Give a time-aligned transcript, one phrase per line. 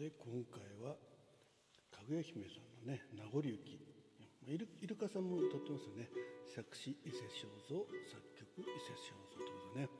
[0.00, 0.96] で今回は
[1.92, 3.76] かぐや姫さんのね名残雪
[4.48, 6.08] イルイルカさんも歌ってますよね。
[6.48, 9.92] 作詞伊勢正蔵作曲伊勢正蔵ということでね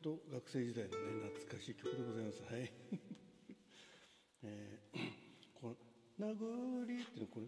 [0.00, 2.40] と学生時代のね懐かしい曲でございます。
[2.48, 2.72] はい、
[4.40, 5.76] えー、この
[6.16, 6.34] 「名残」
[6.82, 7.46] っていうのはこれ。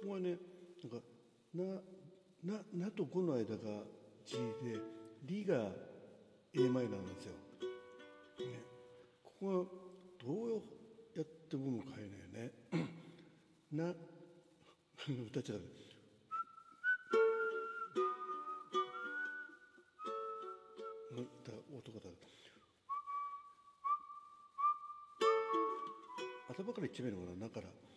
[0.00, 0.38] ここはね
[0.80, 1.02] なんか
[1.52, 3.84] 「な」な「な」と「5」の間が
[4.24, 4.80] G で
[5.24, 5.70] 「リ」が
[6.54, 7.32] a マイナーなんですよ。
[7.32, 8.62] ね、
[9.22, 9.66] ここは
[10.24, 10.62] どう
[11.14, 12.52] やってもも変えないよね。
[13.72, 13.94] な
[15.26, 15.84] 歌っちゃダメ。
[21.76, 22.08] 音がだ
[26.48, 27.93] 頭から一っちゃえばいいのかな「な」から。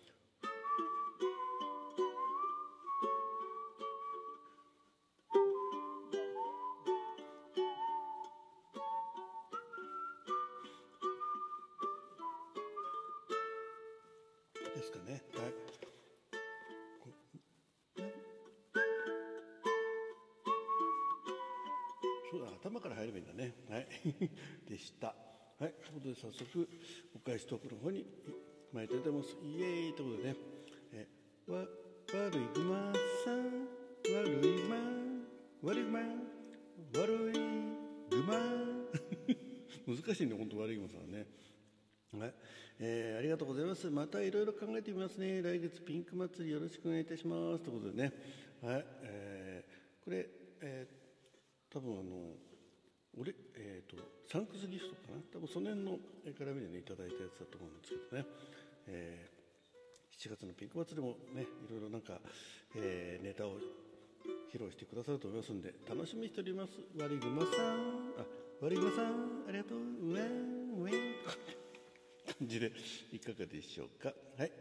[22.29, 23.55] そうだ、頭から入ればいいんだね。
[23.69, 23.87] はい。
[24.67, 25.15] でした。
[25.59, 25.73] はい。
[25.73, 26.67] ということで、早速、
[27.15, 28.05] お返しトークの方に
[28.73, 29.37] 参りたいと思います。
[29.41, 30.35] イエーイということでね、
[30.93, 31.07] え
[31.47, 32.93] わ、悪いグマ
[33.23, 33.67] さん、
[34.13, 34.75] 悪いグマ、
[35.63, 35.99] 悪いグマ、
[36.93, 37.33] 悪い
[38.09, 38.67] グマ。
[39.87, 41.25] 難しいね、本当悪いグマさんね。
[42.11, 42.33] はい、
[42.79, 43.89] えー、ありがとうございます。
[43.89, 45.41] またいろいろ考えてみますね。
[45.41, 47.63] 来月ピンク祭りよろしくお願いいたします。
[47.63, 48.13] ということでね、
[48.61, 50.29] はい、えー、これ、
[50.61, 50.96] えー、
[51.69, 52.33] 多分あの、
[53.19, 53.97] 俺、えっ、ー、と、
[54.31, 55.21] サンクスギフトかな？
[55.33, 58.25] 多分その辺の絡みでね、いただいたやつだと思うんですけどね、
[58.87, 62.19] えー、7月のピンク祭りもね、いろいろなんか、
[62.75, 63.57] えー、ネタを
[64.53, 66.79] 披露してくださると思いますんで、楽しみにしております。
[66.99, 68.25] 悪いぐまさん、あ、
[68.61, 70.93] 悪いぐまさん、ありがとう、うわん、うわん。
[72.37, 72.71] 感じで
[73.11, 74.13] いかがでしょうか？
[74.37, 74.51] はい。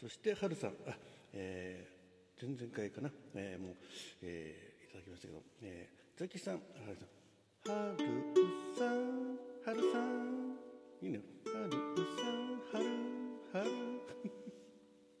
[0.00, 0.70] そして、はるさん。
[0.86, 0.96] あ、
[1.32, 3.10] えー、前々回かな？
[3.34, 3.76] えー、もう、
[4.22, 6.96] えー、いただきましたけど、えー、ザキさん、はる
[7.68, 8.96] さん。
[9.66, 10.56] はるさん。
[11.02, 11.20] いいね。
[11.44, 11.72] はる
[12.72, 12.80] さん、
[13.52, 13.70] はる、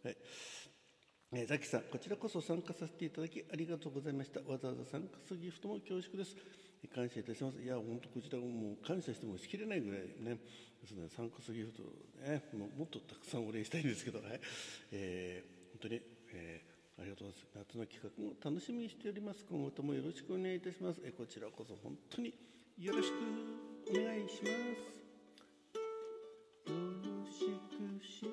[0.02, 0.16] はい。
[1.32, 4.40] えー、ザキさん、こちらこそ参加させていただきありがとうございました。
[4.40, 6.34] わざわざ参加するギフトも恐縮です。
[6.94, 7.60] 感謝いたします。
[7.60, 10.38] いや、本当こちらもう感謝してもしきれないぐらいね、
[10.80, 11.82] ですね、参加するギフト
[12.22, 14.40] ね、ももっとたくさんお礼したいんですけど、はい。
[14.92, 16.15] えー、本当に、えー、
[16.98, 17.68] ありがとうございます。
[17.74, 19.44] 夏の企画も楽しみにしております。
[19.48, 21.00] 今後ともよろしくお願いいたします。
[21.04, 22.32] えこちらこそ本当に
[22.78, 23.14] よろしく
[23.90, 24.52] お願いします。
[26.70, 27.40] よろし
[27.70, 28.26] くして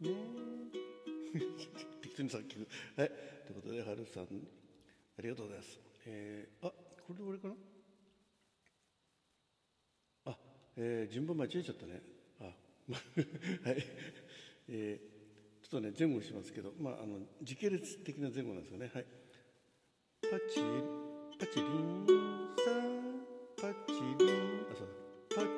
[0.00, 0.10] ね。
[2.02, 3.08] 適当にさっきはい
[3.46, 4.26] ということで春さんあ
[5.22, 6.76] りがとうございますえー、あこ
[7.10, 7.54] れで俺かな？
[10.26, 10.36] あ、
[10.76, 12.02] えー、順番間違えちゃったね
[12.40, 12.44] あ
[13.68, 13.84] はい
[14.68, 15.11] えー、
[15.72, 18.90] とね前後しますけどまああの時系列的な前後なんですよね。
[18.92, 19.06] はい。
[20.22, 20.60] パチ
[21.40, 22.06] パチリン
[22.64, 23.24] さん
[23.56, 24.88] パチリンあそう
[25.34, 25.48] パチ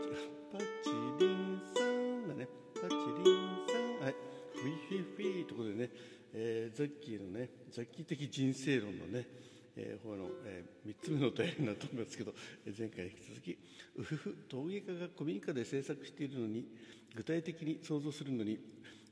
[0.52, 2.49] パチリンさんだね。
[2.81, 3.34] パチリン
[3.66, 4.05] さん。
[4.05, 4.14] はい。
[4.55, 5.90] フィフィフィということでね、
[6.32, 9.26] えー、ザッキーのねザッキー的人生論のね
[9.76, 12.32] えー、方の、えー、3つ目のお便りになっておりますけど、
[12.64, 13.58] えー、前回引き続き
[13.99, 16.69] 「うふふ陶芸家が古民家で制作しているのに
[17.12, 18.61] 具体的に想像するのに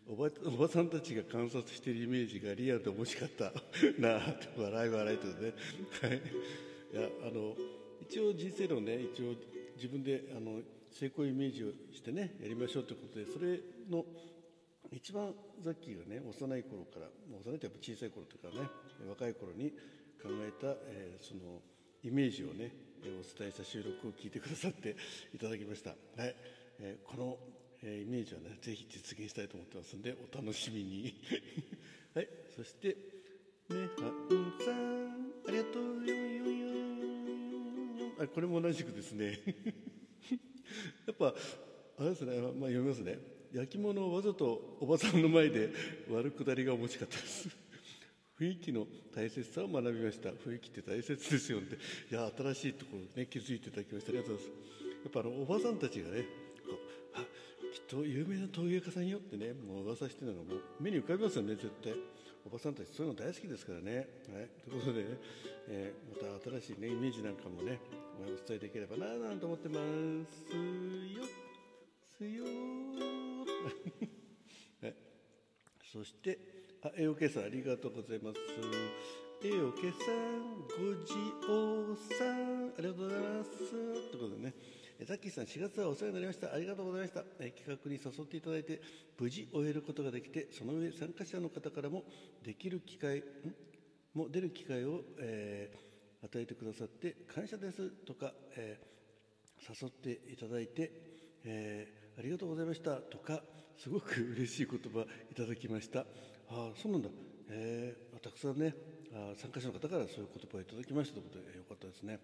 [0.08, 3.52] おばおばさんたちが観察しているイメージがリアルで面白かった。
[3.99, 5.52] なあと笑い笑いとね、
[6.00, 7.56] はい、いやあの
[8.02, 9.34] 一応人生論ね一応
[9.76, 10.60] 自分であの
[10.90, 14.04] 成功イメージをしてねやりましょうということでそれの
[14.90, 18.69] 一番ザッキーがね幼い頃から幼いとやっぱ小さい頃というかね
[19.08, 19.70] 若い頃に
[20.20, 21.62] 考えた、えー、その
[22.02, 22.72] イメージをね
[23.04, 24.96] お伝えした収録を聞いてくださって
[25.34, 26.34] いただきました、はい。
[26.78, 27.37] えー、この、
[27.84, 31.14] えー、イメージはねぜひ実現したいと思ってますんでお楽しみに。
[32.14, 32.96] はいそして
[33.70, 35.12] ねはんさん
[35.49, 36.73] ありがとうよよよ
[38.19, 39.40] あこれも同じくですね
[41.06, 41.34] やっぱ
[41.99, 43.19] あれですね、まあ、読みますね
[43.52, 45.70] 焼き物をわざとおばさんの前で
[46.11, 47.49] 割るくだりが面白かったです
[48.38, 51.78] 雰囲気の大切さを学びました雰囲気って大切ですよってい
[52.14, 54.73] や新しいところね気づいていただきましたありがとうございます
[55.05, 56.23] やっぱあのおばさんたちがね
[56.67, 56.91] こう
[58.00, 61.94] 有名な陶芸家さんよってねもう噂してるのがもう目に浮かびますよね絶対
[62.46, 64.08] おばさんたちそういうの大好きですからね。
[64.32, 65.08] はい、ということでね、
[65.68, 67.78] えー、また新しい、ね、イメージなんかもね
[68.20, 71.22] お伝えできればななんて思ってますよ。
[72.18, 72.44] すよ
[74.82, 74.94] はい、
[75.92, 76.38] そして
[76.82, 78.40] あ、えおけさんありがとうございます。
[79.44, 81.14] えおけさんごじ
[81.48, 84.54] おさんありがとうございますということでね
[84.98, 86.52] えザッキーさん4月はお世話になりました。
[86.52, 87.24] ありがとうございました。
[87.40, 88.80] え企画に誘っていただいて
[89.18, 92.04] 無事終えることができてその上参加者の方からも
[92.44, 93.22] できる機会
[94.14, 100.92] も出る機会を、えー、与えてくださって感謝ですとか、えー、誘っていただいて、
[101.44, 102.96] えー、ありがとうございました。
[102.96, 103.42] とか
[103.76, 106.00] すごく嬉しい言葉いただきました。
[106.00, 106.04] あ
[106.50, 107.08] あそうなんだ、
[107.48, 108.74] えー、たくさんね
[109.37, 112.19] 参加者の方からそういう言葉をいただきましたということでよかったですね、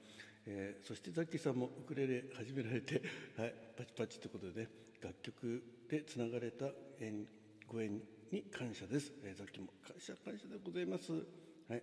[0.47, 3.03] えー、そしてザッキーさんもウクレレ始められて、
[3.37, 4.69] はい、パチパチということでね
[5.01, 7.29] 楽曲でつながれた縁
[7.67, 8.01] ご縁
[8.33, 11.13] に感謝です、えー、ザッキーも感謝感謝でございます。
[11.13, 11.83] はい、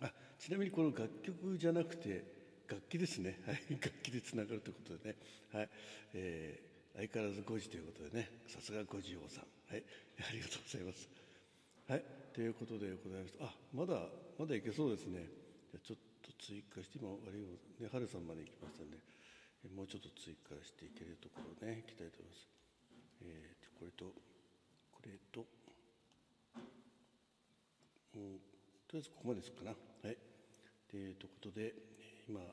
[0.00, 2.24] あちなみにこの楽曲じゃなくて
[2.68, 5.16] 楽器ですね、 はい、楽器でつながるということでね、
[5.52, 5.68] はい。
[6.14, 9.84] えー、相変わらず5時ということでねさすが五時王さん、はい、
[10.18, 11.08] ありがとうございます。
[11.88, 12.04] はい、
[12.36, 13.96] ということでございましたあまだ
[14.36, 15.24] まだいけそうですね
[15.72, 17.48] じゃちょっと追加して今悪い
[17.80, 19.00] ね春さんまで行きましたんで
[19.72, 22.48] もうちょっと追加していけるところねいきたいと思います。
[23.24, 24.12] えー、これと
[24.92, 25.46] これと
[28.14, 28.38] うん
[28.86, 29.70] とりあえずここまでですかな。
[29.72, 30.16] はい。
[30.88, 31.74] ということで、
[32.28, 32.46] 今、は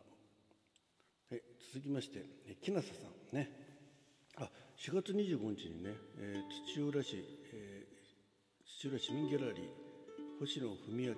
[1.31, 1.41] い、
[1.71, 2.25] 続きまして、
[2.61, 3.51] 木梨さんね。
[4.37, 8.02] あ、4月25日にね、えー、土浦市、えー、
[8.77, 11.13] 土浦市民ギャラリー、星野文明絵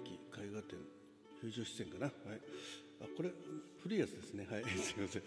[0.54, 0.78] 画展、
[1.42, 2.06] 友情出演かな。
[2.06, 2.16] はい。
[3.02, 3.32] あ、これ、
[3.82, 4.48] 古いやつですね。
[4.50, 5.24] はい、 すみません。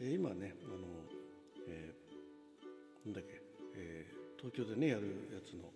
[0.00, 0.76] えー、今ね、あの、
[1.66, 3.40] えー、なんだっけ、
[3.74, 5.72] えー、東京でね、やるやつの、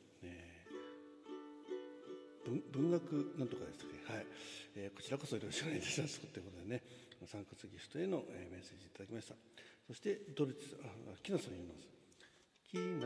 [2.72, 4.26] 文学なんとかですね、はい
[4.74, 6.82] えー、こちらこそよろしくお願いいたしますということでね
[7.24, 9.34] 参加ギフトへの、えー、メッセージいただきました
[9.86, 11.86] そしてドルチさんあ木梨さんいます
[12.72, 13.04] 木梨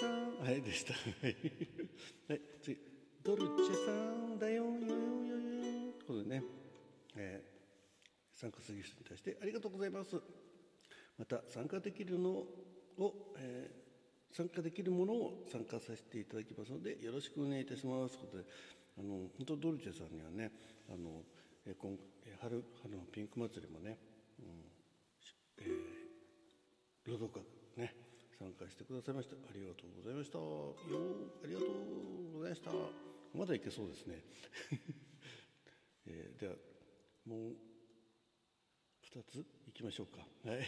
[0.00, 0.44] さん。
[0.44, 0.92] はいでした。
[2.26, 2.40] はい。
[2.60, 2.76] 次
[3.22, 4.64] ドルチェさんだよ。
[4.64, 6.44] よよよよということでね、
[7.14, 10.20] えー、参加ギフトに対してありがとうございます
[11.16, 12.30] また参加できるの
[12.98, 13.84] を、えー
[14.34, 18.44] 参加できるものを参加させていただきますのでよろしくお願いいたしますということで
[18.98, 20.50] あの本当ドルチェさんにはね
[20.88, 21.24] あの
[21.64, 21.96] え今
[22.40, 23.96] 春春のピンク祭りもね、
[24.40, 24.64] うん
[25.58, 27.63] えー、朗読
[28.38, 30.38] 参加してくださいましてありがとうございました。
[30.38, 30.74] よ
[31.42, 31.68] ありがとう
[32.34, 32.70] ございました。
[33.34, 34.22] まだいけそうですね、
[36.06, 36.54] えー、では
[37.26, 37.56] もう
[39.02, 40.26] 2ついきましょうか。
[40.48, 40.60] はい。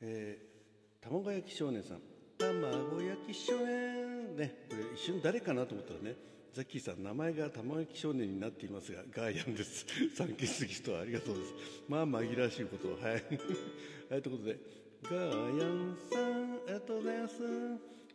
[0.00, 0.58] えー
[1.00, 2.00] 卵焼き少年さん。
[2.38, 4.36] 卵焼き少年。
[4.36, 6.16] ねこれ一瞬誰かなと思ったらね
[6.52, 9.86] ザッキーさん名前が卵焼き少年になっていますがガーヤンです。
[10.16, 11.54] サンキスギストありがとうです。
[11.88, 13.12] まあ紛らわしいことはい。
[14.10, 14.58] はい ということで
[15.04, 17.42] ガーヤンさんありがとうございます。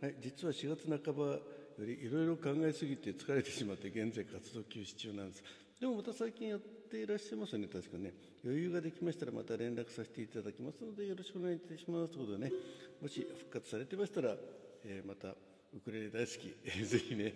[0.01, 1.39] はい実は4月半ばよ
[1.79, 5.43] りいろいろ考えすぎて疲れてしまって現在活動休止中なんです。
[5.79, 7.67] でもまた最近やっていらっしゃいますよね。
[7.67, 8.13] 確かね。
[8.43, 12.13] 余裕ができましたらまた連絡させていただきますのでよろしくお願いいたします。
[12.13, 12.51] ということでね。
[13.01, 14.35] もし復活されてましたら、
[14.85, 17.33] えー、またウクレレ大好き、えー、ぜひね、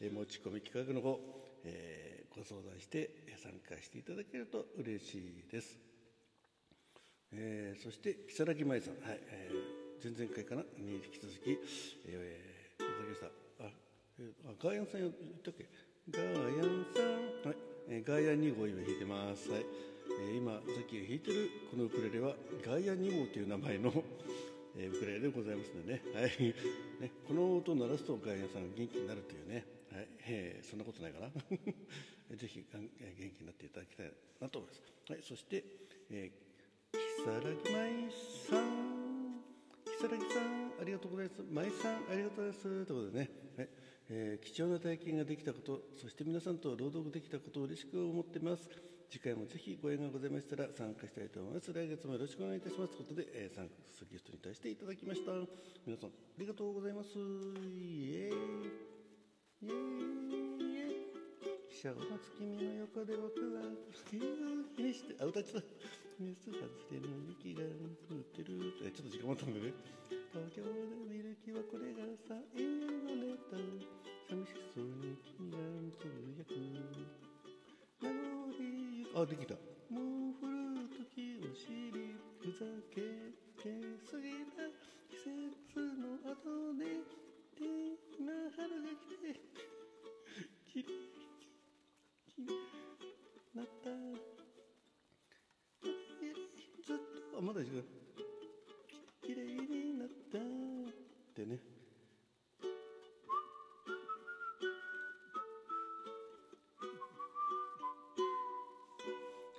[0.00, 1.18] えー、持ち込み企画の方、
[1.64, 3.10] えー、ご相談して
[3.42, 5.76] 参加していただけると嬉しいです、
[7.32, 10.62] えー、そして如月舞さん、はいえー、前々回かな？
[10.78, 11.58] に引き続き、
[12.06, 13.26] えー、いただきました。
[13.66, 13.70] あ、
[14.18, 15.12] えー、あガーヤンさん言っ
[15.44, 15.66] たっけ？
[16.10, 17.00] ガーヤンさ
[17.46, 17.48] ん。
[17.50, 17.56] はい
[17.88, 19.66] えー、ガイア2号今弾いてます、はい
[20.22, 23.90] えー、今さっき弾いてるこのウクレレはガイア2号という名前の、
[24.78, 26.54] えー、ウクレレでございますのでね,、はい
[27.02, 31.30] ねこの音を鳴らすとガイアさんが元気になるというね、はいえー、そんなことないかな？
[32.38, 32.78] ぜひ元
[33.34, 35.64] 気になっていただきたいなと思います、はい、そして、
[36.10, 36.49] えー、
[37.20, 37.84] 如月舞
[38.48, 38.64] さん。
[40.00, 41.44] 如月さんありがとうございます。
[41.52, 42.62] 舞さんありがとうございます。
[42.62, 43.68] ということでね、はい。
[44.08, 48.70] えー、貴重な体験ができたことそして皆さんと朗読できたことを嬉しく思っています。
[49.10, 51.70] 次回もぜひご縁がございましたら参加したいと思います。
[51.74, 52.96] 来月もよろしくお願いいたします。
[52.96, 55.32] ということで、えー、参加するゲストに対していただきました。
[55.84, 57.10] 皆さんありがとうございます。
[57.12, 58.48] イエー
[59.60, 59.68] イ。
[59.68, 61.00] イエーイ。
[61.68, 63.60] 記者を待つ君の横で僕は
[64.08, 66.09] 気にしてあ歌っちゃった。
[66.20, 66.60] 熱外
[66.92, 69.72] れの雪が降ってるちょっと時間もあったんでね。
[70.36, 70.68] 東京で
[71.08, 73.56] 見る気はこれが最後ネタ。
[74.28, 75.56] 寂しそうに君が
[75.96, 76.52] つぶやく
[78.04, 78.52] 名残
[79.16, 79.54] あできた。
[79.88, 79.96] も
[80.28, 83.00] う降る時を知りふざけ
[83.56, 83.72] て
[84.04, 84.79] すぎた。
[97.50, 97.82] まだ時間
[99.26, 100.40] きれいになったっ
[101.34, 101.58] てね。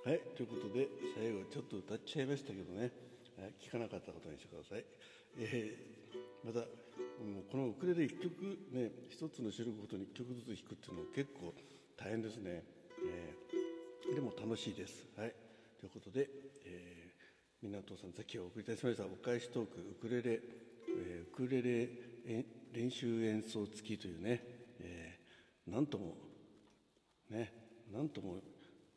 [0.06, 2.90] はいということで最後ちょっと歌っちゃいましたけどね、
[3.60, 4.86] 聞かなかったことにしてください、
[5.36, 8.32] えー、またもうこのウクレレ1曲
[8.72, 11.52] ね一つの収録ごとに1曲ずつ弾くっていうのは結構
[11.98, 12.64] 大変ですね、
[13.04, 15.04] えー、でも楽しいです。
[15.14, 15.34] はい
[15.82, 16.30] ということで、
[16.64, 17.01] えー、
[17.68, 20.40] 港さんさっきお送りいたしましたお返しトークウクレレ、
[20.88, 21.88] えー、ウクレレ
[22.72, 24.42] 練習演奏付きというね、
[24.80, 26.16] えー、なんとも
[27.30, 27.52] ね
[27.92, 28.36] なんとも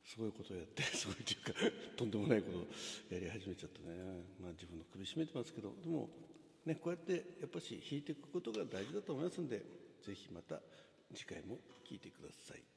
[0.04, 1.54] すごいことをやって すごいというか
[1.96, 2.68] とんでもないことを
[3.12, 3.96] やり始めちゃってね、
[4.40, 6.10] まあ、自分の首絞めてますけどでも、
[6.66, 9.64] ね、こうやってやっぱし弾いていくことが大事だと思いますんで
[10.02, 10.60] ぜひまた
[11.14, 12.75] 次回も聴いてください。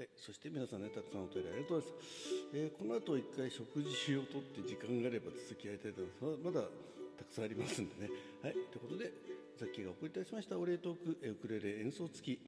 [0.00, 6.56] はい、そして皆さんねたくさんお便りありがとうございます、えー、この後一回食事をとって時間があれば続きやりたいと思います。
[6.56, 6.64] まだ
[7.20, 8.10] たくさんありますんでね。
[8.40, 8.56] はい。
[8.72, 9.12] ということで
[9.60, 10.56] さっきがお送りいたしました。
[10.56, 12.38] お礼トークウクレレ演奏付き。